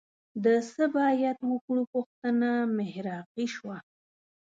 د 0.43 0.45
څه 0.69 0.83
باید 0.97 1.37
وکړو 1.51 1.83
پوښتنه 1.93 2.49
محراقي 2.77 3.47
شوه 3.55 3.77